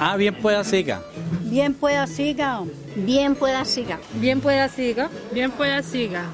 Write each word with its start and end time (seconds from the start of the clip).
Ah, 0.00 0.16
bien 0.18 0.34
pueda 0.34 0.64
siga. 0.64 1.02
Bien 1.44 1.74
pueda 1.74 2.06
siga. 2.08 2.62
Bien 2.96 3.36
pueda 3.36 3.64
siga. 3.64 4.00
Bien 4.14 4.40
pueda 4.40 4.68
siga. 4.68 5.08
Bien 5.32 5.52
pueda 5.52 5.82
siga. 5.82 6.24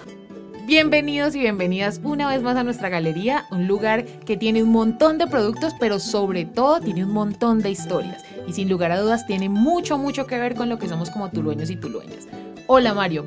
Bienvenidos 0.67 1.35
y 1.35 1.41
bienvenidas 1.41 2.01
una 2.03 2.29
vez 2.29 2.43
más 2.43 2.57
a 2.57 2.65
nuestra 2.65 2.89
galería, 2.89 3.45
un 3.51 3.67
lugar 3.69 4.05
que 4.05 4.37
tiene 4.37 4.63
un 4.63 4.71
montón 4.71 5.19
de 5.19 5.27
productos, 5.27 5.75
pero 5.79 6.01
sobre 6.01 6.47
todo 6.47 6.81
tiene 6.81 7.05
un 7.05 7.13
montón 7.13 7.61
de 7.61 7.71
historias. 7.71 8.25
Y 8.49 8.55
sin 8.55 8.71
lugar 8.71 8.93
a 8.93 9.01
dudas 9.01 9.27
tiene 9.27 9.51
mucho, 9.51 9.99
mucho 9.99 10.27
que 10.27 10.39
ver 10.39 10.55
con 10.55 10.71
lo 10.71 10.79
que 10.79 10.89
somos 10.89 11.11
como 11.11 11.31
tulueños 11.31 11.69
y 11.69 11.77
tulueñas. 11.77 12.27
Hola 12.69 12.95
Mario, 12.95 13.27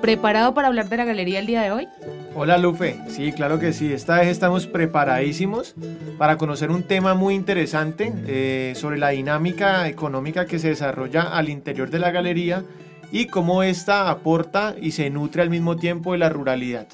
¿preparado 0.00 0.54
para 0.54 0.68
hablar 0.68 0.88
de 0.88 0.96
la 0.96 1.04
galería 1.04 1.40
el 1.40 1.46
día 1.46 1.62
de 1.62 1.72
hoy? 1.72 1.88
Hola 2.36 2.56
Lufe, 2.56 3.00
sí, 3.08 3.32
claro 3.32 3.58
que 3.58 3.72
sí. 3.72 3.92
Esta 3.92 4.20
vez 4.20 4.28
estamos 4.28 4.68
preparadísimos 4.68 5.74
para 6.18 6.36
conocer 6.36 6.70
un 6.70 6.84
tema 6.84 7.14
muy 7.14 7.34
interesante 7.34 8.12
eh, 8.28 8.74
sobre 8.76 8.98
la 8.98 9.08
dinámica 9.08 9.88
económica 9.88 10.46
que 10.46 10.60
se 10.60 10.68
desarrolla 10.68 11.22
al 11.22 11.48
interior 11.48 11.90
de 11.90 11.98
la 11.98 12.12
galería 12.12 12.62
y 13.10 13.26
cómo 13.26 13.64
ésta 13.64 14.08
aporta 14.08 14.76
y 14.80 14.92
se 14.92 15.10
nutre 15.10 15.42
al 15.42 15.50
mismo 15.50 15.76
tiempo 15.76 16.12
de 16.12 16.18
la 16.18 16.28
ruralidad. 16.28 16.86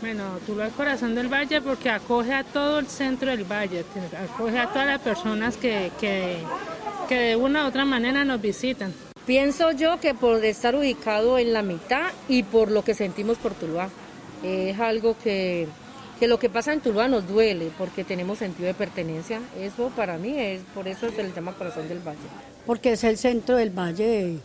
Bueno, 0.00 0.24
Tuluá 0.46 0.66
es 0.66 0.72
corazón 0.72 1.14
del 1.14 1.28
valle 1.28 1.60
porque 1.60 1.90
acoge 1.90 2.34
a 2.34 2.42
todo 2.42 2.80
el 2.80 2.88
centro 2.88 3.30
del 3.30 3.44
valle, 3.44 3.84
acoge 4.20 4.58
a 4.58 4.66
todas 4.66 4.86
las 4.88 5.00
personas 5.00 5.56
que, 5.56 5.92
que, 6.00 6.38
que 7.08 7.18
de 7.20 7.36
una 7.36 7.64
u 7.64 7.68
otra 7.68 7.84
manera 7.84 8.24
nos 8.24 8.40
visitan. 8.40 8.92
Pienso 9.26 9.70
yo 9.70 10.00
que 10.00 10.14
por 10.14 10.44
estar 10.44 10.74
ubicado 10.74 11.38
en 11.38 11.52
la 11.52 11.62
mitad 11.62 12.10
y 12.28 12.42
por 12.42 12.70
lo 12.70 12.82
que 12.82 12.94
sentimos 12.94 13.38
por 13.38 13.54
Tuluá. 13.54 13.88
Es 14.42 14.80
algo 14.80 15.16
que, 15.22 15.68
que 16.18 16.26
lo 16.26 16.40
que 16.40 16.50
pasa 16.50 16.72
en 16.72 16.80
Tuluá 16.80 17.06
nos 17.06 17.28
duele 17.28 17.70
porque 17.78 18.02
tenemos 18.02 18.38
sentido 18.38 18.66
de 18.66 18.74
pertenencia. 18.74 19.40
Eso 19.60 19.92
para 19.94 20.18
mí 20.18 20.36
es, 20.36 20.62
por 20.74 20.88
eso 20.88 21.08
se 21.10 21.22
le 21.22 21.32
llama 21.32 21.52
corazón 21.52 21.88
del 21.88 22.00
valle. 22.00 22.18
Porque 22.66 22.92
es 22.92 23.04
el 23.04 23.16
centro 23.16 23.56
del 23.56 23.70
valle. 23.70 24.38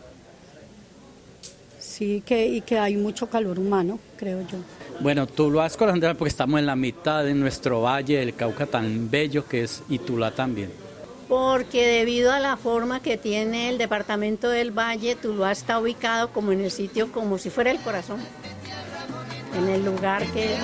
Sí, 1.80 2.22
que, 2.24 2.46
y 2.46 2.60
que 2.60 2.78
hay 2.78 2.96
mucho 2.96 3.28
calor 3.28 3.58
humano, 3.58 3.98
creo 4.16 4.42
yo. 4.42 4.58
Bueno, 5.00 5.26
Tuluá 5.26 5.66
es 5.66 5.76
corazón 5.76 5.98
del 5.98 6.10
valle 6.10 6.18
porque 6.18 6.30
estamos 6.30 6.60
en 6.60 6.66
la 6.66 6.76
mitad 6.76 7.24
de 7.24 7.34
nuestro 7.34 7.82
valle, 7.82 8.22
el 8.22 8.36
Cauca 8.36 8.66
tan 8.66 9.10
bello 9.10 9.44
que 9.48 9.64
es 9.64 9.82
y 9.88 9.98
Tuluá 9.98 10.30
también. 10.30 10.70
Porque 11.28 11.86
debido 11.86 12.32
a 12.32 12.40
la 12.40 12.56
forma 12.56 13.00
que 13.00 13.18
tiene 13.18 13.68
el 13.68 13.76
departamento 13.76 14.48
del 14.48 14.70
Valle, 14.70 15.14
Tuluá 15.14 15.52
está 15.52 15.78
ubicado 15.78 16.30
como 16.32 16.52
en 16.52 16.62
el 16.62 16.70
sitio 16.70 17.12
como 17.12 17.36
si 17.36 17.50
fuera 17.50 17.70
el 17.70 17.78
corazón. 17.80 18.18
En 19.56 19.68
el 19.68 19.84
lugar 19.84 20.24
que... 20.32 20.56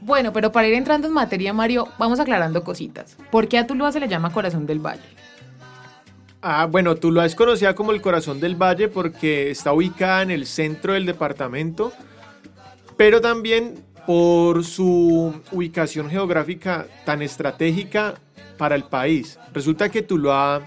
Bueno, 0.00 0.32
pero 0.32 0.50
para 0.50 0.68
ir 0.68 0.74
entrando 0.74 1.06
en 1.06 1.14
materia, 1.14 1.52
Mario, 1.52 1.88
vamos 1.98 2.18
aclarando 2.18 2.64
cositas. 2.64 3.16
¿Por 3.30 3.48
qué 3.48 3.58
a 3.58 3.66
Tuluá 3.66 3.92
se 3.92 4.00
le 4.00 4.08
llama 4.08 4.32
corazón 4.32 4.66
del 4.66 4.80
valle? 4.80 5.02
Ah, 6.40 6.66
bueno, 6.66 6.96
Tuluá 6.96 7.24
es 7.24 7.36
conocida 7.36 7.74
como 7.74 7.92
el 7.92 8.02
corazón 8.02 8.40
del 8.40 8.56
valle 8.56 8.88
porque 8.88 9.50
está 9.50 9.72
ubicada 9.72 10.22
en 10.22 10.32
el 10.32 10.46
centro 10.46 10.94
del 10.94 11.06
departamento, 11.06 11.92
pero 13.02 13.20
también 13.20 13.84
por 14.06 14.62
su 14.62 15.34
ubicación 15.50 16.08
geográfica 16.08 16.86
tan 17.04 17.20
estratégica 17.20 18.14
para 18.56 18.76
el 18.76 18.84
país. 18.84 19.40
Resulta 19.52 19.88
que 19.88 20.02
Tuluá 20.02 20.62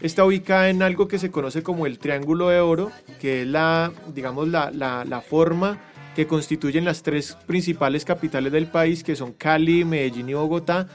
está 0.00 0.24
ubicada 0.24 0.70
en 0.70 0.80
algo 0.84 1.08
que 1.08 1.18
se 1.18 1.32
conoce 1.32 1.64
como 1.64 1.84
el 1.86 1.98
Triángulo 1.98 2.50
de 2.50 2.60
Oro, 2.60 2.92
que 3.20 3.42
es 3.42 3.48
la, 3.48 3.90
digamos, 4.14 4.46
la, 4.46 4.70
la, 4.70 5.20
forma 5.22 5.80
que 6.14 6.28
constituyen 6.28 6.84
las 6.84 7.02
tres 7.02 7.36
principales 7.48 8.04
capitales 8.04 8.52
del 8.52 8.68
país, 8.68 9.02
que 9.02 9.16
son 9.16 9.32
Cali, 9.32 9.84
Medellín 9.84 10.28
y 10.28 10.34
Bogotá, 10.34 10.86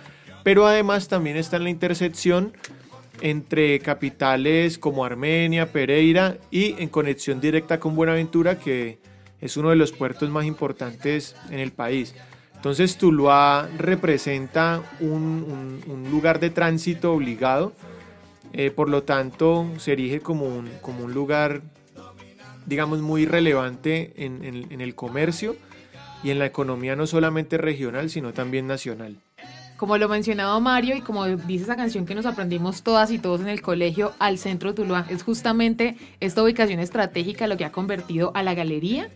pero 0.46 0.66
además 0.66 1.10
también 1.10 1.36
está 1.36 1.58
en 1.58 1.66
la 1.66 1.70
intersección 1.70 2.54
entre 3.20 3.78
capitales 3.82 4.78
como 4.78 5.04
Armenia, 5.04 5.70
Pereira 5.70 6.38
y 6.50 6.82
en 6.82 6.88
conexión 6.88 7.42
directa 7.42 7.78
con 7.78 7.94
Buenaventura, 7.94 8.58
que 8.58 9.00
es 9.42 9.58
uno 9.58 9.70
de 9.70 9.76
los 9.76 9.92
puertos 9.92 10.30
más 10.30 10.46
importantes 10.46 11.36
en 11.50 11.60
el 11.60 11.72
país. 11.72 12.16
Entonces 12.56 12.98
Tuluá 12.98 13.70
representa 13.78 14.82
un, 15.00 16.08
lugar 16.12 16.40
de 16.40 16.50
tránsito 16.50 17.14
obligado, 17.14 17.74
eh, 18.54 18.72
por 18.72 18.90
lo 18.90 19.04
tanto 19.04 19.68
se 19.78 19.94
erige 19.94 20.22
como 20.22 20.46
un, 20.48 21.14
lugar 21.14 21.62
digamos, 22.66 23.00
muy 23.00 23.26
relevante 23.26 24.14
en, 24.18 24.82
el 24.82 24.96
comercio 24.96 25.56
y 26.24 26.32
en 26.32 26.40
la 26.40 26.48
economía 26.48 26.96
no 26.96 27.06
solamente 27.06 27.58
regional, 27.58 28.10
sino 28.10 28.34
también 28.34 28.66
nacional. 28.68 29.18
Como 29.78 29.96
lo 30.00 30.10
mencionaba 30.10 30.60
Mario 30.60 30.96
y 30.96 31.02
como 31.02 31.28
dice 31.28 31.66
esa 31.66 31.76
canción 31.76 32.08
que 32.08 32.16
nos 32.16 32.26
aprendimos 32.26 32.82
todas 32.82 33.12
y 33.12 33.20
todos 33.20 33.42
en 33.42 33.48
el 33.48 33.62
colegio, 33.62 34.14
al 34.18 34.40
centro 34.40 34.70
de 34.72 34.76
Tuluá, 34.76 35.06
es 35.08 35.22
justamente 35.22 35.96
esta 36.20 36.42
ubicación 36.42 36.80
estratégica 36.80 37.46
lo 37.46 37.58
que 37.58 37.66
ha 37.66 37.72
convertido 37.72 38.32
a 38.34 38.42
la 38.42 38.56
galería 38.56 39.10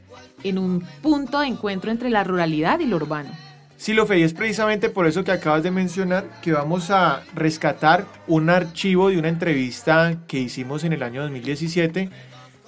en 0.43 0.59
un 0.59 0.85
punto 1.01 1.39
de 1.39 1.47
encuentro 1.47 1.89
entre 1.89 2.11
la 2.11 2.23
ruralidad 2.23 2.79
y 2.79 2.85
lo 2.85 2.97
urbano. 2.97 3.31
Sí, 3.75 3.93
lo 3.93 4.05
y 4.13 4.21
es 4.21 4.35
precisamente 4.35 4.91
por 4.91 5.07
eso 5.07 5.23
que 5.23 5.31
acabas 5.31 5.63
de 5.63 5.71
mencionar 5.71 6.39
que 6.43 6.51
vamos 6.51 6.91
a 6.91 7.23
rescatar 7.33 8.05
un 8.27 8.51
archivo 8.51 9.09
de 9.09 9.17
una 9.17 9.29
entrevista 9.29 10.19
que 10.27 10.37
hicimos 10.37 10.83
en 10.83 10.93
el 10.93 11.01
año 11.01 11.23
2017 11.23 12.11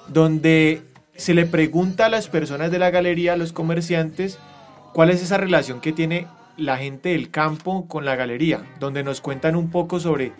donde 0.07 0.81
se 1.15 1.35
le 1.35 1.45
pregunta 1.45 2.07
a 2.07 2.09
las 2.09 2.27
personas 2.27 2.71
de 2.71 2.79
la 2.79 2.89
galería, 2.89 3.33
a 3.33 3.37
los 3.37 3.53
comerciantes, 3.53 4.39
cuál 4.93 5.11
es 5.11 5.21
esa 5.21 5.37
relación 5.37 5.79
que 5.79 5.91
tiene 5.91 6.25
la 6.57 6.77
gente 6.77 7.09
del 7.09 7.29
campo 7.29 7.87
con 7.87 8.05
la 8.05 8.15
galería, 8.15 8.63
donde 8.79 9.03
nos 9.03 9.21
cuentan 9.21 9.55
un 9.55 9.69
poco 9.69 9.99
sobre 9.99 10.31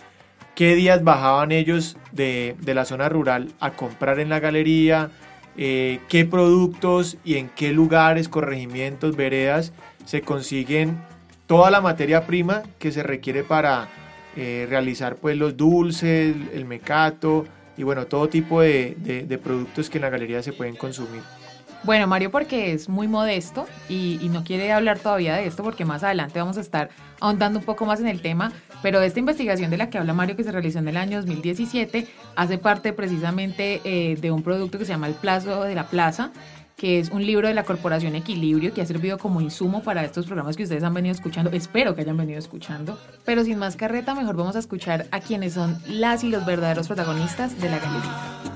qué 0.56 0.75
días 0.75 1.03
bajaban 1.03 1.51
ellos 1.51 1.97
de, 2.12 2.56
de 2.62 2.74
la 2.74 2.85
zona 2.85 3.09
rural 3.09 3.51
a 3.59 3.72
comprar 3.72 4.19
en 4.19 4.29
la 4.29 4.40
galería, 4.40 5.09
eh, 5.57 6.00
qué 6.09 6.25
productos 6.25 7.18
y 7.24 7.35
en 7.35 7.50
qué 7.50 7.72
lugares, 7.72 8.28
corregimientos, 8.28 9.16
veredas 9.16 9.72
se 10.06 10.22
consiguen 10.22 10.97
toda 11.47 11.69
la 11.69 11.81
materia 11.81 12.25
prima 12.25 12.63
que 12.80 12.91
se 12.91 13.03
requiere 13.03 13.44
para 13.44 13.88
eh, 14.35 14.66
realizar 14.68 15.18
pues 15.18 15.38
los 15.38 15.56
dulces, 15.56 16.35
el 16.53 16.66
mecato, 16.66 17.45
y 17.78 17.84
bueno, 17.84 18.06
todo 18.06 18.30
tipo 18.30 18.62
de, 18.62 18.95
de, 18.97 19.24
de, 19.24 19.38
productos 19.38 19.90
que 19.90 19.97
en 19.97 20.03
la 20.03 20.09
galería 20.09 20.41
se 20.44 20.53
pueden 20.53 20.75
consumir. 20.75 21.22
Bueno, 21.83 22.07
Mario 22.07 22.31
porque 22.31 22.71
es 22.71 22.88
muy 22.88 23.09
modesto 23.09 23.66
y, 23.89 24.29
no 24.31 24.45
quiere 24.45 24.71
hablar 24.71 24.99
todavía 24.99 25.35
de 25.35 25.45
esto 25.45 25.63
porque 25.63 25.83
más 25.83 26.01
adelante 26.01 26.39
vamos 26.39 26.57
a 26.57 26.61
estar 26.61 26.89
ahondando 27.19 27.59
un 27.59 27.66
poco 27.66 27.85
más 27.85 27.99
en 27.99 28.07
el 28.07 28.21
tema, 28.21 28.53
pero 28.81 29.01
esta 29.01 29.19
investigación 29.19 29.69
de 29.69 29.77
la 29.77 29.89
que 29.89 29.97
habla 29.97 30.13
Mario 30.13 30.38
que 30.38 30.45
se 30.45 30.51
realizó 30.51 30.79
en 30.79 30.88
el 30.88 30.97
año 30.97 31.17
2017 31.17 32.07
hace 32.35 32.57
parte 32.57 32.94
precisamente 32.94 33.81
eh, 33.83 34.16
de 34.16 34.31
un 34.31 34.44
producto 34.44 34.79
que 34.79 34.85
se 34.85 34.94
llama 34.94 35.07
El 35.07 35.13
Plazo 35.13 35.63
de 35.63 35.75
la 35.75 35.88
Plaza, 35.88 36.31
que 36.77 36.99
es 36.99 37.09
un 37.09 37.25
libro 37.25 37.49
de 37.49 37.53
la 37.53 37.63
Corporación 37.63 38.15
Equilibrio 38.15 38.73
que 38.73 38.81
ha 38.81 38.85
servido 38.85 39.17
como 39.17 39.41
insumo 39.41 39.83
para 39.83 40.05
estos 40.05 40.25
programas 40.25 40.55
que 40.55 40.63
ustedes 40.63 40.83
han 40.83 40.94
venido 40.94 41.13
escuchando. 41.13 41.51
Espero 41.51 41.95
que 41.95 42.01
hayan 42.01 42.17
venido 42.17 42.39
escuchando. 42.39 42.97
Pero 43.25 43.44
sin 43.44 43.59
más 43.59 43.75
carreta, 43.75 44.15
mejor 44.15 44.38
vamos 44.38 44.55
a 44.55 44.59
escuchar 44.59 45.05
a 45.11 45.19
quienes 45.19 45.53
son 45.53 45.77
las 45.88 46.23
y 46.23 46.29
los 46.29 46.45
verdaderos 46.45 46.88
protagonistas 46.88 47.59
de 47.61 47.69
la 47.69 47.79
galería. 47.79 48.52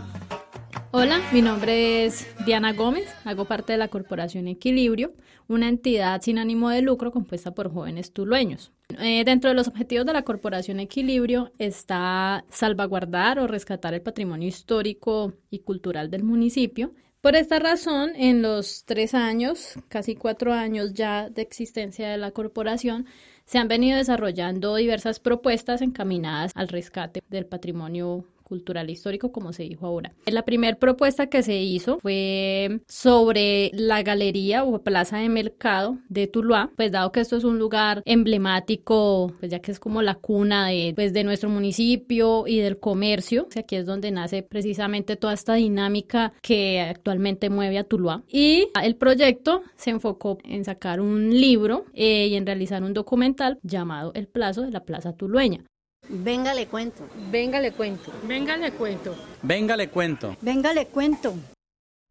Hola, 0.91 1.21
mi 1.33 1.41
nombre 1.41 2.05
es 2.05 2.25
Diana 2.45 2.71
Gómez, 2.71 3.13
hago 3.25 3.43
parte 3.43 3.73
de 3.73 3.77
la 3.77 3.89
Corporación 3.89 4.47
Equilibrio, 4.47 5.13
una 5.49 5.67
entidad 5.67 6.21
sin 6.21 6.37
ánimo 6.37 6.69
de 6.69 6.81
lucro 6.81 7.11
compuesta 7.11 7.51
por 7.51 7.71
jóvenes 7.71 8.13
tulueños. 8.13 8.71
Eh, 8.99 9.23
dentro 9.25 9.49
de 9.49 9.55
los 9.55 9.67
objetivos 9.67 10.05
de 10.05 10.13
la 10.13 10.23
Corporación 10.23 10.79
Equilibrio 10.79 11.51
está 11.59 12.45
salvaguardar 12.50 13.38
o 13.39 13.47
rescatar 13.47 13.94
el 13.94 14.01
patrimonio 14.01 14.47
histórico 14.47 15.33
y 15.50 15.59
cultural 15.59 16.09
del 16.09 16.23
municipio, 16.23 16.94
por 17.19 17.35
esta 17.35 17.59
razón, 17.59 18.12
en 18.15 18.41
los 18.41 18.85
tres 18.85 19.13
años, 19.13 19.73
casi 19.89 20.15
cuatro 20.15 20.53
años 20.53 20.94
ya 20.94 21.29
de 21.29 21.41
existencia 21.41 22.07
de 22.07 22.17
la 22.17 22.31
corporación, 22.31 23.07
se 23.44 23.57
han 23.57 23.67
venido 23.67 23.97
desarrollando 23.97 24.75
diversas 24.75 25.19
propuestas 25.19 25.81
encaminadas 25.81 26.51
al 26.56 26.69
rescate 26.69 27.23
del 27.27 27.45
patrimonio 27.45 28.23
cultural 28.47 28.89
histórico, 28.89 29.31
como 29.31 29.51
se 29.51 29.63
dijo 29.63 29.85
ahora. 29.85 30.13
La 30.25 30.45
primera 30.45 30.77
propuesta 30.77 31.27
que 31.27 31.44
se 31.44 31.57
hizo 31.57 31.99
fue 31.99 32.79
sobre 32.88 33.71
la 33.73 34.03
galería 34.03 34.63
o 34.63 34.81
plaza 34.81 35.17
de 35.17 35.27
mercado 35.27 35.97
de 36.07 36.27
Tuluá, 36.27 36.71
pues 36.77 36.91
dado 36.91 37.11
que 37.11 37.19
esto 37.19 37.35
es 37.35 37.44
un 37.44 37.59
lugar 37.59 38.01
emblemático, 38.05 39.33
pues 39.39 39.51
ya 39.51 39.59
que 39.59 39.71
es 39.71 39.79
como 39.79 40.01
la 40.01 40.15
cuna 40.15 40.67
de, 40.67 40.94
pues, 40.95 41.11
de 41.11 41.25
nuestro 41.25 41.49
municipio 41.49 42.45
y 42.47 42.59
del 42.59 42.79
comercio, 42.79 43.47
o 43.49 43.51
sea, 43.51 43.63
aquí 43.63 43.75
es 43.75 43.85
donde 43.85 44.11
nace 44.11 44.44
precisamente 44.44 45.17
toda 45.17 45.33
esta 45.33 45.55
dinámica 45.55 46.31
que 46.41 46.79
actualmente 46.79 47.50
mueve 47.50 47.77
a 47.77 47.83
Tuluá. 47.83 48.23
Y 48.29 48.69
el 48.81 48.95
proyecto 48.95 49.63
se 49.75 49.89
enfocó 49.89 50.38
en 50.45 50.63
sacar 50.63 51.01
un 51.01 51.38
libro 51.38 51.85
eh, 51.93 52.27
y 52.27 52.35
en 52.35 52.45
realizar 52.45 52.81
un 52.83 52.93
documental 52.93 53.59
llamado 53.61 54.11
El 54.13 54.27
Plazo 54.27 54.61
de 54.61 54.71
la 54.71 54.85
Plaza 54.85 55.13
Tulueña. 55.13 55.65
Venga, 56.09 56.54
le 56.54 56.68
cuento. 56.68 57.04
Venga, 57.30 57.59
le 57.59 57.71
cuento. 57.74 58.12
Venga, 58.24 58.56
le 58.57 58.71
cuento. 58.71 59.15
Venga, 59.42 59.75
le 59.75 59.89
cuento. 59.89 60.36
Venga, 60.42 60.74
le 60.74 60.86
cuento. 60.86 61.33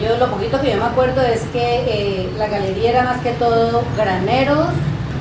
Yo 0.02 0.16
lo 0.18 0.30
poquito 0.30 0.60
que 0.60 0.72
yo 0.72 0.76
me 0.76 0.84
acuerdo 0.84 1.22
es 1.22 1.40
que 1.52 1.84
eh, 1.88 2.30
la 2.36 2.48
galería 2.48 2.90
era 2.90 3.04
más 3.04 3.22
que 3.22 3.32
todo 3.32 3.82
graneros, 3.96 4.68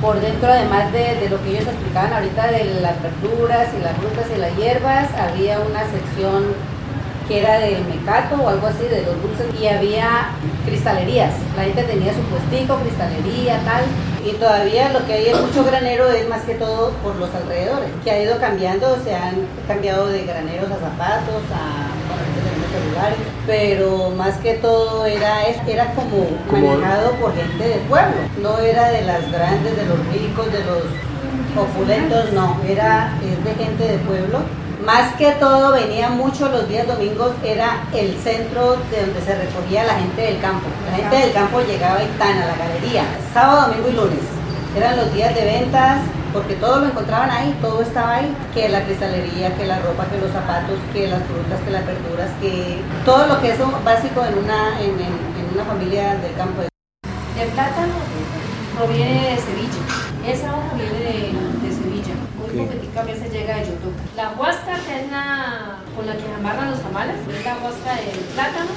por 0.02 0.20
dentro 0.20 0.48
además 0.48 0.92
de, 0.92 1.14
de 1.16 1.30
lo 1.30 1.42
que 1.42 1.52
ellos 1.52 1.66
explicaban 1.66 2.12
ahorita 2.12 2.48
de 2.52 2.80
las 2.82 3.02
verduras 3.02 3.68
y 3.74 3.82
las 3.82 3.96
frutas 3.96 4.26
y 4.34 4.38
las 4.38 4.54
hierbas, 4.58 5.08
había 5.14 5.58
una 5.60 5.80
sección 5.90 6.44
que 7.26 7.40
era 7.40 7.58
del 7.58 7.82
mecato 7.86 8.36
o 8.36 8.48
algo 8.48 8.66
así, 8.66 8.84
de 8.84 9.02
los 9.02 9.20
dulces, 9.22 9.46
y 9.60 9.66
había 9.66 10.28
cristalerías. 10.66 11.34
La 11.56 11.64
gente 11.64 11.82
tenía 11.84 12.12
su 12.12 12.20
puestico, 12.22 12.76
cristalería, 12.80 13.58
tal. 13.64 13.84
Y 14.26 14.32
todavía 14.32 14.92
lo 14.92 15.06
que 15.06 15.12
hay 15.12 15.28
en 15.28 15.40
mucho 15.40 15.62
granero 15.62 16.10
es 16.10 16.28
más 16.28 16.42
que 16.42 16.54
todo 16.54 16.90
por 17.04 17.14
los 17.14 17.32
alrededores, 17.32 17.88
que 18.02 18.10
ha 18.10 18.20
ido 18.20 18.38
cambiando, 18.40 18.98
se 19.04 19.14
han 19.14 19.46
cambiado 19.68 20.08
de 20.08 20.24
graneros 20.24 20.68
a 20.68 20.80
zapatos, 20.80 21.42
a 21.54 21.94
celulares, 22.72 23.18
pero 23.46 24.10
más 24.10 24.36
que 24.38 24.54
todo 24.54 25.06
era, 25.06 25.44
era 25.44 25.94
como, 25.94 26.26
manejado 26.50 27.12
por 27.12 27.36
gente 27.36 27.68
del 27.68 27.80
pueblo, 27.80 28.16
no 28.42 28.58
era 28.58 28.90
de 28.90 29.02
las 29.02 29.30
grandes, 29.30 29.76
de 29.76 29.86
los 29.86 29.98
ricos, 30.08 30.52
de 30.52 30.64
los 30.64 30.82
opulentos, 31.56 32.32
no, 32.32 32.60
era 32.68 33.16
es 33.22 33.44
de 33.44 33.64
gente 33.64 33.84
de 33.84 33.98
pueblo. 33.98 34.40
Más 34.86 35.14
que 35.16 35.32
todo 35.32 35.72
venía 35.72 36.08
mucho 36.10 36.48
los 36.48 36.68
días 36.68 36.86
domingos, 36.86 37.32
era 37.44 37.82
el 37.92 38.16
centro 38.22 38.76
de 38.90 39.00
donde 39.04 39.20
se 39.20 39.34
recogía 39.34 39.82
la 39.84 39.94
gente 39.94 40.22
del 40.22 40.40
campo. 40.40 40.66
La 40.88 40.96
gente 40.96 41.16
del 41.16 41.32
campo 41.32 41.60
llegaba 41.60 42.00
y 42.04 42.06
tan 42.18 42.38
a 42.38 42.46
la 42.46 42.56
galería, 42.56 43.02
sábado, 43.34 43.66
domingo 43.68 43.88
y 43.88 43.92
lunes. 43.92 44.20
Eran 44.76 44.96
los 44.96 45.12
días 45.12 45.34
de 45.34 45.44
ventas, 45.44 45.98
porque 46.32 46.54
todo 46.54 46.78
lo 46.80 46.86
encontraban 46.86 47.30
ahí, 47.30 47.56
todo 47.60 47.82
estaba 47.82 48.14
ahí, 48.16 48.32
que 48.54 48.68
la 48.68 48.84
cristalería, 48.84 49.56
que 49.56 49.66
la 49.66 49.80
ropa, 49.80 50.04
que 50.06 50.18
los 50.18 50.30
zapatos, 50.30 50.78
que 50.92 51.08
las 51.08 51.22
frutas, 51.24 51.58
que 51.64 51.70
las 51.72 51.84
verduras, 51.84 52.30
que 52.40 52.78
todo 53.04 53.26
lo 53.26 53.40
que 53.40 53.50
es 53.52 53.58
básico 53.84 54.22
en 54.24 54.38
una, 54.38 54.78
en, 54.80 54.90
en- 54.90 55.26
en 55.34 55.46
una 55.54 55.64
familia 55.64 56.14
del 56.22 56.34
campo. 56.36 56.62
El 56.62 57.48
plátano 57.48 57.94
proviene 58.78 59.30
de 59.30 59.36
Sevilla. 59.38 59.82
Esa 60.28 60.48
hoja 60.54 60.74
viene 60.76 60.98
de, 61.00 61.65
Ok. 62.60 62.68
poquitica 62.68 63.00
a 63.00 63.04
veces 63.04 63.32
llega 63.32 63.56
de 63.56 63.66
Youtube. 63.66 63.94
La 64.16 64.30
huasca, 64.30 64.74
que 64.86 65.04
es 65.04 65.10
la 65.10 65.78
con 65.94 66.06
la 66.06 66.12
que 66.16 66.24
amarran 66.32 66.70
los 66.70 66.80
tamales, 66.80 67.16
es 67.16 67.44
la 67.44 67.56
huasca 67.62 67.94
del 67.96 68.20
plátano. 68.34 68.70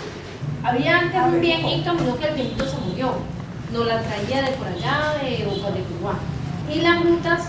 Había 0.63 0.99
antes 0.99 1.21
un 1.21 1.39
viejito, 1.41 1.93
murió 1.93 2.17
que 2.17 2.27
el 2.27 2.35
viejito 2.35 2.65
se 2.65 2.77
murió. 2.77 3.13
Nos 3.71 3.85
la 3.85 4.01
traía 4.01 4.41
de 4.41 4.51
por 4.57 4.67
allá, 4.67 5.13
de 5.21 5.29
de 5.29 5.45
Cuba. 5.45 6.13
Y 6.73 6.81
las 6.81 7.01
frutas 7.01 7.41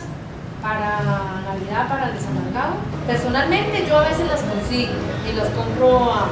para 0.62 1.00
Navidad, 1.49 1.88
para 1.88 2.09
el 2.09 2.15
desamargado. 2.15 2.75
Personalmente 3.06 3.87
yo 3.88 3.99
a 3.99 4.09
veces 4.09 4.29
las 4.29 4.43
consigo 4.43 4.93
y 5.29 5.37
las 5.37 5.49
compro 5.50 6.12
a, 6.12 6.29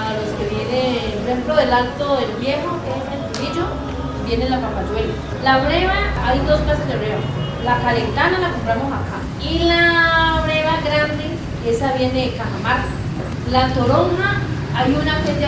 a 0.00 0.12
los 0.16 0.28
que 0.38 0.54
vienen, 0.54 1.18
por 1.20 1.28
ejemplo, 1.28 1.56
del 1.56 1.72
Alto 1.72 2.16
del 2.16 2.32
Viejo, 2.40 2.78
que 2.82 2.90
es 2.90 3.04
en 3.12 3.32
Trujillo, 3.32 3.66
viene 4.26 4.48
la 4.48 4.60
papayuela. 4.60 5.12
La 5.44 5.58
breva, 5.58 5.94
hay 6.24 6.38
dos 6.40 6.60
clases 6.60 6.88
de 6.88 6.96
breva. 6.96 7.45
La 7.66 7.80
calentana 7.82 8.38
la 8.38 8.50
compramos 8.52 8.92
acá. 8.92 9.18
Y 9.42 9.58
la 9.64 10.40
breva 10.44 10.74
grande, 10.84 11.24
esa 11.66 11.92
viene 11.94 12.26
de 12.30 12.36
Cajamarca. 12.36 12.86
La 13.50 13.68
toronja, 13.74 14.38
hay 14.74 14.92
una 14.94 15.20
que 15.22 15.32
es 15.32 15.38
de 15.40 15.46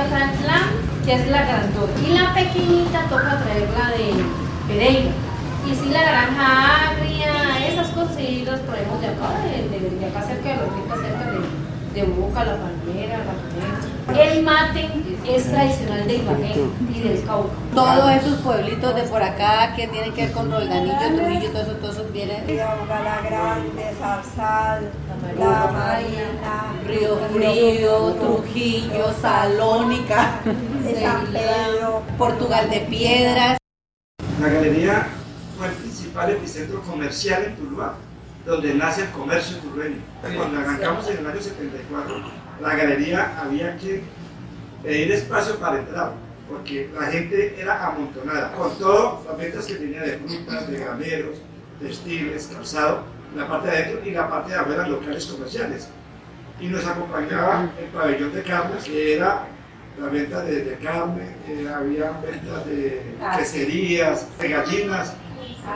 que 1.05 1.15
es 1.15 1.29
la 1.31 1.43
grandota. 1.45 1.93
Y 2.07 2.13
la 2.13 2.35
pequeñita 2.35 3.03
toca 3.09 3.39
traerla 3.43 3.91
de 3.97 4.25
Pereira. 4.67 5.11
Y 5.71 5.75
si 5.77 5.91
la 5.91 6.03
naranja 6.03 6.91
agria, 6.91 7.69
esas 7.69 7.89
cosas 7.89 8.17
sí 8.17 8.43
las 8.45 8.61
traemos 8.63 9.01
de 9.01 9.09
acá, 9.09 9.29
de, 9.45 9.69
de- 9.69 9.91
de 10.01 10.07
acá 10.07 10.23
cerca 10.23 10.49
de 10.49 10.57
los 10.57 10.69
cerca 11.03 11.31
de, 11.31 11.39
de 12.01 12.05
Boca, 12.05 12.45
La 12.45 12.57
Palmera, 12.57 13.19
La 13.19 13.25
Palmera. 13.25 14.23
El 14.23 14.43
mate 14.43 14.89
es 15.27 15.51
tradicional 15.51 16.07
de 16.07 16.17
Ibagué 16.17 16.55
y 16.95 17.01
del 17.01 17.25
Cauca. 17.25 17.51
Todos 17.75 18.11
esos 18.13 18.41
pueblitos 18.41 18.95
de 18.95 19.03
por 19.03 19.23
acá 19.23 19.75
que 19.77 19.87
tienen 19.89 20.15
que 20.15 20.27
ver 20.27 20.33
con 20.33 20.51
Roldanillo, 20.51 20.95
Trujillo, 21.17 21.51
todos 21.51 21.67
esos, 21.67 21.81
todos 21.81 21.97
esos 21.97 22.13
vienen. 22.13 22.57
La 22.57 23.21
Grande, 23.23 23.95
Zarzal, 23.99 24.91
La 25.39 25.71
Marina, 25.73 26.73
Río 26.87 27.19
Frío, 27.35 28.15
Trujillo, 28.15 29.13
Salónica. 29.21 30.41
Portugal 32.19 32.71
de 32.71 32.81
Piedras. 32.81 33.59
La 34.41 34.49
galería 34.49 35.07
fue 35.57 35.67
el 35.67 35.75
principal 35.75 36.31
epicentro 36.31 36.81
comercial 36.83 37.45
en 37.45 37.57
Tuluá, 37.57 37.95
donde 38.49 38.73
nace 38.73 39.03
el 39.03 39.11
comercio 39.11 39.59
tulueño. 39.59 39.99
Cuando 40.23 40.59
arrancamos 40.59 41.07
en 41.11 41.19
el 41.19 41.27
año 41.27 41.41
74, 41.41 42.23
la 42.63 42.75
galería 42.75 43.39
había 43.39 43.77
que 43.77 44.03
pedir 44.83 45.13
espacio 45.13 45.57
para 45.59 45.81
entrar, 45.81 46.13
porque 46.49 46.91
la 46.99 47.09
gente 47.09 47.61
era 47.61 47.87
amontonada, 47.87 48.53
con 48.53 48.77
todas 48.79 49.27
las 49.27 49.37
ventas 49.37 49.67
que 49.67 49.75
tenía 49.75 50.01
de 50.01 50.17
frutas, 50.17 50.71
de 50.71 50.79
graneros, 50.79 51.37
textiles, 51.79 52.49
calzado, 52.51 53.03
la 53.37 53.47
parte 53.47 53.69
de 53.69 53.77
adentro 53.77 54.09
y 54.09 54.11
la 54.13 54.31
parte 54.31 54.53
de 54.53 54.59
afuera, 54.59 54.89
locales 54.89 55.27
comerciales. 55.27 55.89
Y 56.59 56.69
nos 56.69 56.87
acompañaba 56.87 57.69
el 57.79 57.87
pabellón 57.89 58.33
de 58.33 58.43
carnes, 58.43 58.85
que 58.85 59.17
era 59.17 59.47
la 60.01 60.07
venta 60.07 60.43
de, 60.43 60.65
de 60.65 60.77
carne, 60.77 61.37
eh, 61.47 61.69
había 61.69 62.13
ventas 62.13 62.65
de 62.65 63.03
queserías, 63.37 64.27
de 64.39 64.49
gallinas, 64.49 65.13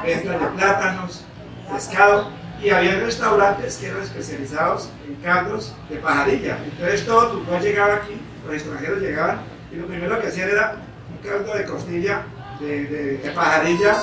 ventas 0.02 0.40
de 0.40 0.46
plátanos, 0.56 1.24
pescado, 1.70 2.41
y 2.62 2.70
había 2.70 2.94
restaurantes 3.00 3.76
que 3.78 3.86
eran 3.88 4.02
especializados 4.02 4.88
en 5.08 5.14
caldos 5.16 5.74
de 5.88 5.96
pajarilla. 5.96 6.58
Entonces 6.64 7.04
todo 7.04 7.28
Tuluá 7.28 7.60
llegaba 7.60 7.94
aquí, 7.96 8.14
los 8.46 8.54
extranjeros 8.54 9.00
llegaban, 9.00 9.40
y 9.72 9.76
lo 9.76 9.86
primero 9.86 10.20
que 10.20 10.28
hacían 10.28 10.50
era 10.50 10.76
un 11.10 11.28
caldo 11.28 11.54
de 11.56 11.64
costilla 11.64 12.22
de, 12.60 12.84
de- 12.86 13.18
de 13.18 13.30
pajarilla 13.32 13.96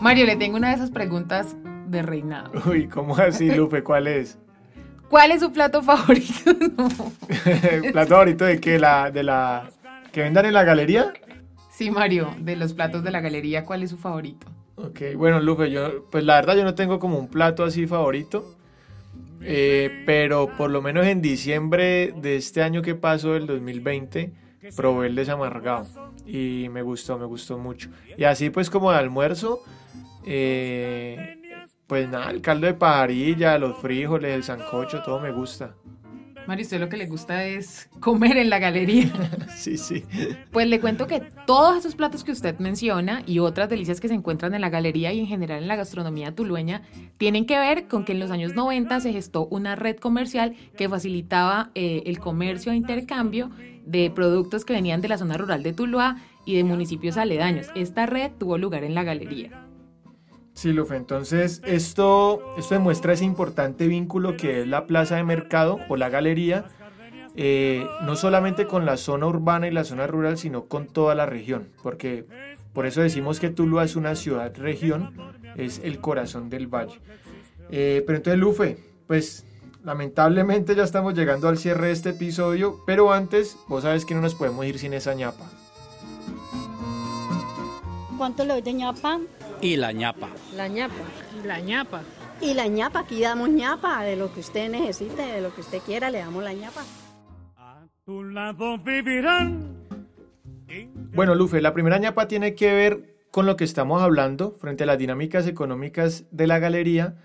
Mario, 0.00 0.24
le 0.26 0.36
tengo 0.36 0.56
una 0.56 0.68
de 0.70 0.74
esas 0.76 0.90
preguntas 0.90 1.56
de 1.86 2.02
reinado. 2.02 2.50
Uy, 2.66 2.88
¿cómo 2.88 3.16
así, 3.16 3.50
Lupe? 3.50 3.82
¿Cuál 3.82 4.06
es? 4.06 4.38
¿Cuál 5.08 5.32
es 5.32 5.40
su 5.40 5.52
plato 5.52 5.82
favorito? 5.82 6.52
No. 6.76 6.88
¿Plato 7.92 8.10
favorito 8.10 8.44
de 8.44 8.60
qué? 8.60 8.78
La, 8.78 9.10
¿De 9.10 9.22
la 9.22 9.68
que 10.12 10.22
vendan 10.22 10.46
en 10.46 10.54
la 10.54 10.64
galería? 10.64 11.12
Sí, 11.80 11.90
Mario, 11.90 12.36
de 12.38 12.56
los 12.56 12.74
platos 12.74 13.02
de 13.02 13.10
la 13.10 13.22
galería, 13.22 13.64
¿cuál 13.64 13.82
es 13.82 13.88
su 13.88 13.96
favorito? 13.96 14.46
Ok, 14.76 15.00
bueno, 15.16 15.40
Lupe, 15.40 15.70
yo, 15.70 16.04
pues 16.10 16.22
la 16.24 16.34
verdad 16.34 16.54
yo 16.54 16.62
no 16.62 16.74
tengo 16.74 16.98
como 16.98 17.18
un 17.18 17.28
plato 17.28 17.64
así 17.64 17.86
favorito, 17.86 18.54
eh, 19.40 20.02
pero 20.04 20.54
por 20.58 20.70
lo 20.70 20.82
menos 20.82 21.06
en 21.06 21.22
diciembre 21.22 22.12
de 22.14 22.36
este 22.36 22.62
año 22.62 22.82
que 22.82 22.96
pasó, 22.96 23.34
el 23.34 23.46
2020, 23.46 24.30
probé 24.76 25.06
el 25.06 25.14
desamargado 25.14 25.86
y 26.26 26.68
me 26.70 26.82
gustó, 26.82 27.18
me 27.18 27.24
gustó 27.24 27.56
mucho. 27.56 27.88
Y 28.14 28.24
así 28.24 28.50
pues 28.50 28.68
como 28.68 28.92
de 28.92 28.98
almuerzo, 28.98 29.62
eh, 30.26 31.64
pues 31.86 32.06
nada, 32.10 32.30
el 32.30 32.42
caldo 32.42 32.66
de 32.66 32.74
pajarilla, 32.74 33.56
los 33.56 33.78
frijoles, 33.78 34.34
el 34.34 34.44
sancocho, 34.44 35.00
todo 35.02 35.18
me 35.18 35.32
gusta. 35.32 35.74
Mario, 36.50 36.64
usted 36.64 36.80
lo 36.80 36.88
que 36.88 36.96
le 36.96 37.06
gusta 37.06 37.44
es 37.44 37.88
comer 38.00 38.36
en 38.36 38.50
la 38.50 38.58
galería. 38.58 39.08
Sí, 39.56 39.76
sí. 39.76 40.02
Pues 40.50 40.66
le 40.66 40.80
cuento 40.80 41.06
que 41.06 41.20
todos 41.46 41.76
esos 41.78 41.94
platos 41.94 42.24
que 42.24 42.32
usted 42.32 42.58
menciona 42.58 43.22
y 43.24 43.38
otras 43.38 43.68
delicias 43.68 44.00
que 44.00 44.08
se 44.08 44.14
encuentran 44.14 44.54
en 44.54 44.62
la 44.62 44.68
galería 44.68 45.12
y 45.12 45.20
en 45.20 45.26
general 45.26 45.62
en 45.62 45.68
la 45.68 45.76
gastronomía 45.76 46.34
tulueña 46.34 46.82
tienen 47.18 47.44
que 47.46 47.56
ver 47.56 47.86
con 47.86 48.04
que 48.04 48.12
en 48.12 48.18
los 48.18 48.32
años 48.32 48.54
90 48.54 48.98
se 48.98 49.12
gestó 49.12 49.46
una 49.46 49.76
red 49.76 49.98
comercial 49.98 50.56
que 50.76 50.88
facilitaba 50.88 51.70
eh, 51.76 52.02
el 52.06 52.18
comercio 52.18 52.72
e 52.72 52.76
intercambio 52.76 53.50
de 53.84 54.10
productos 54.10 54.64
que 54.64 54.72
venían 54.72 55.02
de 55.02 55.08
la 55.08 55.18
zona 55.18 55.36
rural 55.36 55.62
de 55.62 55.72
Tuluá 55.72 56.16
y 56.46 56.56
de 56.56 56.64
municipios 56.64 57.16
aledaños. 57.16 57.68
Esta 57.76 58.06
red 58.06 58.32
tuvo 58.38 58.58
lugar 58.58 58.82
en 58.82 58.96
la 58.96 59.04
galería. 59.04 59.69
Sí, 60.60 60.74
Lufe, 60.74 60.94
entonces 60.94 61.62
esto, 61.64 62.54
esto 62.58 62.74
demuestra 62.74 63.14
ese 63.14 63.24
importante 63.24 63.86
vínculo 63.86 64.36
que 64.36 64.60
es 64.60 64.66
la 64.68 64.86
plaza 64.86 65.16
de 65.16 65.24
mercado 65.24 65.78
o 65.88 65.96
la 65.96 66.10
galería, 66.10 66.66
eh, 67.34 67.86
no 68.02 68.14
solamente 68.14 68.66
con 68.66 68.84
la 68.84 68.98
zona 68.98 69.26
urbana 69.26 69.68
y 69.68 69.70
la 69.70 69.84
zona 69.84 70.06
rural, 70.06 70.36
sino 70.36 70.66
con 70.66 70.86
toda 70.86 71.14
la 71.14 71.24
región, 71.24 71.70
porque 71.82 72.26
por 72.74 72.84
eso 72.84 73.00
decimos 73.00 73.40
que 73.40 73.48
Tuluá 73.48 73.84
es 73.84 73.96
una 73.96 74.14
ciudad-región, 74.14 75.14
es 75.56 75.80
el 75.82 75.98
corazón 75.98 76.50
del 76.50 76.66
valle. 76.66 77.00
Eh, 77.70 78.04
pero 78.06 78.18
entonces, 78.18 78.38
Lufe, 78.38 78.76
pues 79.06 79.46
lamentablemente 79.82 80.74
ya 80.74 80.84
estamos 80.84 81.14
llegando 81.14 81.48
al 81.48 81.56
cierre 81.56 81.86
de 81.86 81.92
este 81.94 82.10
episodio, 82.10 82.82
pero 82.84 83.14
antes, 83.14 83.56
vos 83.66 83.84
sabes 83.84 84.04
que 84.04 84.14
no 84.14 84.20
nos 84.20 84.34
podemos 84.34 84.66
ir 84.66 84.78
sin 84.78 84.92
esa 84.92 85.14
ñapa. 85.14 85.50
¿Cuánto 88.18 88.44
le 88.44 88.52
doy 88.52 88.60
de 88.60 88.74
ñapa? 88.74 89.20
Y 89.62 89.76
la 89.76 89.92
ñapa. 89.92 90.30
La 90.56 90.68
ñapa. 90.68 90.94
La 91.44 91.60
ñapa. 91.60 92.02
Y 92.40 92.54
la 92.54 92.66
ñapa, 92.66 93.00
aquí 93.00 93.20
damos 93.20 93.50
ñapa, 93.50 94.02
de 94.02 94.16
lo 94.16 94.32
que 94.32 94.40
usted 94.40 94.70
necesite, 94.70 95.20
de 95.20 95.42
lo 95.42 95.54
que 95.54 95.60
usted 95.60 95.80
quiera, 95.80 96.10
le 96.10 96.18
damos 96.18 96.42
la 96.42 96.54
ñapa. 96.54 96.82
Bueno, 101.14 101.34
Lufe, 101.34 101.60
la 101.60 101.74
primera 101.74 101.98
ñapa 101.98 102.26
tiene 102.26 102.54
que 102.54 102.72
ver 102.72 103.16
con 103.30 103.44
lo 103.44 103.56
que 103.56 103.64
estamos 103.64 104.00
hablando 104.00 104.56
frente 104.60 104.84
a 104.84 104.86
las 104.86 104.98
dinámicas 104.98 105.46
económicas 105.46 106.24
de 106.30 106.46
la 106.46 106.58
galería. 106.58 107.16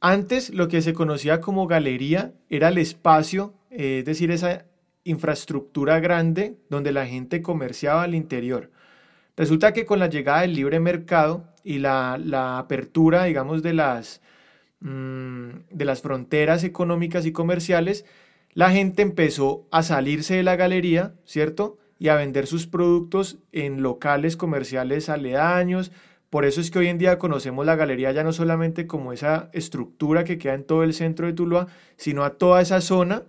Antes 0.00 0.50
lo 0.50 0.66
que 0.66 0.82
se 0.82 0.94
conocía 0.94 1.40
como 1.40 1.68
galería 1.68 2.32
era 2.48 2.68
el 2.68 2.78
espacio, 2.78 3.54
eh, 3.70 3.98
es 4.00 4.04
decir, 4.04 4.32
esa 4.32 4.66
infraestructura 5.04 6.00
grande 6.00 6.56
donde 6.68 6.90
la 6.90 7.06
gente 7.06 7.40
comerciaba 7.40 8.02
al 8.02 8.16
interior. 8.16 8.70
Resulta 9.36 9.72
que 9.72 9.86
con 9.86 9.98
la 9.98 10.08
llegada 10.08 10.42
del 10.42 10.54
libre 10.54 10.78
mercado 10.80 11.44
y 11.64 11.78
la, 11.78 12.58
apertura, 12.58 13.24
digamos, 13.24 13.62
de 13.62 13.72
las, 13.72 14.20
mm, 14.80 15.48
de 15.70 15.84
las 15.84 16.02
fronteras 16.02 16.64
económicas 16.64 17.24
y 17.26 17.32
comerciales, 17.32 18.04
la 18.52 18.70
gente 18.70 19.02
empezó 19.02 19.66
a 19.70 19.82
salirse 19.82 20.34
de 20.36 20.42
la 20.42 20.56
galería, 20.56 21.14
¿cierto? 21.24 21.78
Y 21.98 22.08
a 22.08 22.16
vender 22.16 22.46
sus 22.46 22.66
productos 22.66 23.38
en 23.52 23.82
locales 23.82 24.36
comerciales 24.36 25.08
aledaños. 25.08 25.92
Por 26.28 26.44
eso 26.44 26.60
es 26.60 26.70
que 26.70 26.78
hoy 26.80 26.88
en 26.88 26.98
día 26.98 27.18
conocemos 27.18 27.64
la 27.64 27.76
galería 27.76 28.12
ya 28.12 28.24
no 28.24 28.32
solamente 28.32 28.86
como 28.86 29.12
esa 29.12 29.48
estructura 29.52 30.24
que 30.24 30.38
queda 30.38 30.54
en 30.54 30.64
todo 30.64 30.82
el 30.82 30.94
centro 30.94 31.26
de 31.26 31.32
Tuluá, 31.32 31.68
sino 31.96 32.24
a 32.24 32.30
toda 32.38 32.60
esa 32.60 32.80
zona 32.80 33.22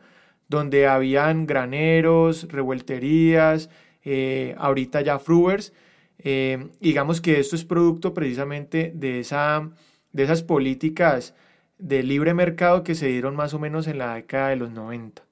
donde 0.49 0.87
habían 0.87 1.45
graneros, 1.45 2.47
revuelterías, 2.49 3.69
eh, 4.03 4.55
ahorita 4.57 5.01
ya 5.01 5.19
fruers. 5.19 5.73
Eh, 6.19 6.69
digamos 6.79 7.21
que 7.21 7.39
esto 7.39 7.55
es 7.55 7.65
producto 7.65 8.13
precisamente 8.13 8.91
de, 8.95 9.19
esa, 9.19 9.69
de 10.11 10.23
esas 10.23 10.43
políticas 10.43 11.33
de 11.77 12.03
libre 12.03 12.33
mercado 12.33 12.83
que 12.83 12.95
se 12.95 13.07
dieron 13.07 13.35
más 13.35 13.53
o 13.53 13.59
menos 13.59 13.87
en 13.87 13.97
la 13.97 14.15
década 14.15 14.49
de 14.49 14.55
los 14.55 14.71
90. 14.71 15.23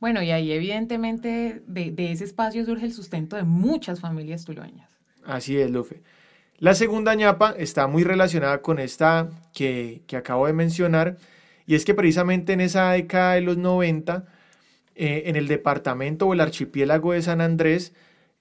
Bueno, 0.00 0.22
y 0.22 0.30
ahí 0.30 0.52
evidentemente 0.52 1.62
de, 1.66 1.94
ese 1.98 2.24
espacio 2.24 2.64
surge 2.64 2.86
el 2.86 2.92
sustento 2.92 3.36
de 3.36 3.42
muchas 3.42 4.00
familias 4.00 4.44
tulueñas. 4.44 4.90
Así 5.24 5.58
es, 5.58 5.70
Lufe. 5.70 6.02
La 6.58 6.74
segunda 6.74 7.14
ñapa 7.14 7.54
está 7.58 7.86
muy 7.86 8.04
relacionada 8.04 8.62
con 8.62 8.78
esta 8.78 9.28
que, 9.52 10.02
que, 10.06 10.16
acabo 10.16 10.46
de 10.46 10.52
mencionar, 10.52 11.18
y 11.66 11.74
es 11.74 11.84
que 11.84 11.94
precisamente 11.94 12.52
en 12.52 12.60
esa 12.60 12.92
década 12.92 13.34
de 13.34 13.42
los 13.42 13.58
90, 13.58 14.24
eh, 15.00 15.24
en 15.26 15.36
el 15.36 15.46
departamento 15.46 16.26
o 16.26 16.32
el 16.32 16.40
archipiélago 16.40 17.12
de 17.12 17.22
San 17.22 17.40
Andrés, 17.40 17.92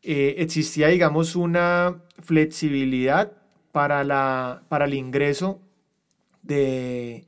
eh, 0.09 0.41
existía, 0.41 0.87
digamos, 0.87 1.35
una 1.35 2.01
flexibilidad 2.21 3.33
para, 3.73 4.05
la, 4.05 4.63
para 4.69 4.85
el 4.85 4.93
ingreso 4.93 5.59
de, 6.43 7.27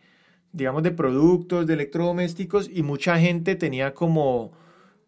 digamos, 0.54 0.82
de 0.84 0.92
productos, 0.92 1.68
de 1.68 1.74
electrodomésticos 1.74 2.70
y 2.74 2.82
mucha 2.82 3.20
gente 3.20 3.56
tenía 3.56 3.94
como, 3.94 4.54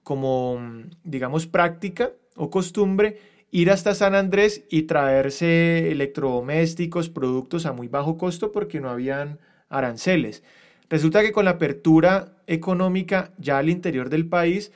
como, 0.04 0.60
digamos, 1.06 1.48
práctica 1.48 2.12
o 2.36 2.50
costumbre 2.50 3.20
ir 3.52 3.72
hasta 3.72 3.96
San 3.96 4.16
Andrés 4.16 4.66
y 4.70 4.82
traerse 4.82 5.94
electrodomésticos, 5.94 7.08
productos 7.10 7.66
a 7.66 7.72
muy 7.72 7.88
bajo 7.88 8.18
costo 8.18 8.52
porque 8.52 8.82
no 8.82 8.90
habían 8.90 9.40
aranceles. 9.70 10.44
Resulta 10.90 11.22
que 11.22 11.32
con 11.32 11.46
la 11.46 11.52
apertura 11.52 12.34
económica 12.48 13.32
ya 13.38 13.60
al 13.60 13.70
interior 13.70 14.10
del 14.10 14.28
país, 14.28 14.74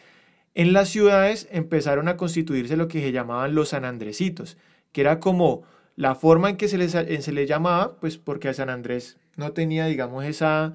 en 0.56 0.74
las 0.74 0.90
ciudades 0.90 1.48
empezaron 1.52 2.08
a 2.08 2.18
constituirse 2.18 2.78
lo 2.78 2.88
que 2.88 3.02
se 3.02 3.12
llamaban 3.12 3.54
los 3.54 3.70
sanandresitos, 3.70 4.58
que 4.92 5.02
era 5.02 5.20
como 5.20 5.64
la 5.98 6.16
forma 6.16 6.50
en 6.50 6.58
que 6.58 6.68
se 6.68 6.78
les, 6.78 6.92
se 6.92 7.32
le 7.32 7.46
llamaba, 7.46 7.98
pues 8.00 8.18
porque 8.18 8.50
a 8.50 8.54
San 8.54 8.70
Andrés 8.70 9.18
no 9.36 9.52
tenía, 9.52 9.86
digamos, 9.86 10.26
esa, 10.26 10.74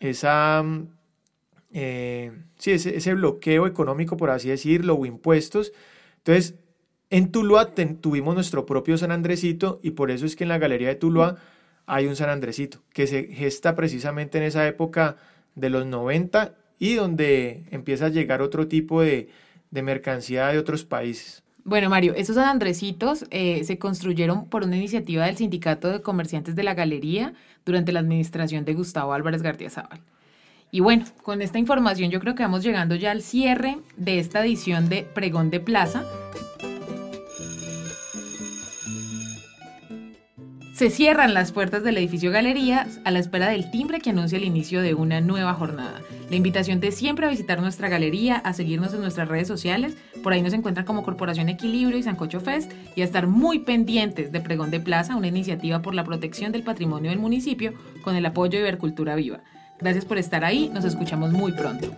esa 0.00 0.62
mm, 0.64 0.88
eh, 1.72 2.32
sí, 2.56 2.72
ese, 2.72 3.14
bloqueo 3.14 3.66
económico, 3.66 4.16
por 4.16 4.30
así 4.30 4.48
decirlo, 4.48 4.94
o 4.94 5.06
impuestos. 5.06 5.72
Entonces, 6.18 6.54
en 7.10 7.30
Tuluá 7.32 7.74
tuvimos 8.00 8.34
nuestro 8.34 8.66
propio 8.66 8.98
San 8.98 9.12
Andresito 9.12 9.80
y 9.82 9.90
por 9.90 10.10
eso 10.10 10.26
es 10.26 10.36
que 10.36 10.44
en 10.44 10.48
la 10.48 10.58
Galería 10.58 10.88
de 10.88 10.94
Tuluá 10.96 11.36
hay 11.86 12.06
un 12.06 12.16
San 12.16 12.30
Andresito, 12.30 12.82
que 12.92 13.06
se 13.06 13.24
gesta 13.24 13.76
precisamente 13.76 14.38
en 14.38 14.44
esa 14.44 14.66
época 14.66 15.16
de 15.54 15.70
los 15.70 15.86
90 15.86 16.56
y 16.84 16.96
donde 16.96 17.64
empieza 17.70 18.06
a 18.06 18.08
llegar 18.10 18.42
otro 18.42 18.68
tipo 18.68 19.00
de, 19.00 19.30
mercancía 19.70 20.48
de 20.48 20.58
otros 20.58 20.84
países. 20.84 21.42
Bueno, 21.64 21.88
Mario, 21.88 22.12
esos 22.14 22.36
San 22.36 22.46
Andresitos 22.46 23.24
eh, 23.30 23.64
se 23.64 23.78
construyeron 23.78 24.50
por 24.50 24.64
una 24.64 24.76
iniciativa 24.76 25.24
del 25.24 25.38
Sindicato 25.38 25.88
de 25.88 26.02
Comerciantes 26.02 26.54
de 26.54 26.62
la 26.62 26.74
Galería 26.74 27.32
durante 27.64 27.90
la 27.90 28.00
administración 28.00 28.66
de 28.66 28.74
Gustavo 28.74 29.14
Álvarez 29.14 29.40
Gardiazabal. 29.40 30.00
Y 30.70 30.80
bueno, 30.80 31.06
con 31.22 31.40
esta 31.40 31.58
información 31.58 32.10
yo 32.10 32.20
creo 32.20 32.34
que 32.34 32.42
vamos 32.42 32.62
llegando 32.62 32.96
ya 32.96 33.12
al 33.12 33.22
cierre 33.22 33.78
de 33.96 34.18
esta 34.18 34.44
edición 34.44 34.90
de 34.90 35.04
Pregón 35.04 35.48
de 35.48 35.60
Plaza. 35.60 36.04
Se 40.74 40.90
cierran 40.90 41.34
las 41.34 41.52
puertas 41.52 41.84
del 41.84 41.96
edificio 41.98 42.32
Galerías 42.32 42.98
a 43.04 43.12
la 43.12 43.20
espera 43.20 43.48
del 43.48 43.70
timbre 43.70 44.00
que 44.00 44.10
anuncia 44.10 44.38
el 44.38 44.42
inicio 44.42 44.82
de 44.82 44.94
una 44.94 45.20
nueva 45.20 45.54
jornada. 45.54 46.00
La 46.28 46.34
invitación 46.34 46.80
de 46.80 46.90
siempre 46.90 47.24
a 47.24 47.30
visitar 47.30 47.60
nuestra 47.60 47.88
galería, 47.88 48.38
a 48.38 48.52
seguirnos 48.54 48.92
en 48.92 49.00
nuestras 49.00 49.28
redes 49.28 49.46
sociales, 49.46 49.96
por 50.24 50.32
ahí 50.32 50.42
nos 50.42 50.52
encuentran 50.52 50.84
como 50.84 51.04
Corporación 51.04 51.48
Equilibrio 51.48 51.96
y 51.96 52.02
Sancocho 52.02 52.40
Fest, 52.40 52.72
y 52.96 53.02
a 53.02 53.04
estar 53.04 53.28
muy 53.28 53.60
pendientes 53.60 54.32
de 54.32 54.40
Pregón 54.40 54.72
de 54.72 54.80
Plaza, 54.80 55.14
una 55.14 55.28
iniciativa 55.28 55.80
por 55.80 55.94
la 55.94 56.02
protección 56.02 56.50
del 56.50 56.64
patrimonio 56.64 57.10
del 57.10 57.20
municipio 57.20 57.74
con 58.02 58.16
el 58.16 58.26
apoyo 58.26 58.58
de 58.58 58.64
Vercultura 58.64 59.14
Viva. 59.14 59.44
Gracias 59.78 60.04
por 60.04 60.18
estar 60.18 60.44
ahí, 60.44 60.72
nos 60.74 60.84
escuchamos 60.84 61.30
muy 61.30 61.52
pronto. 61.52 61.88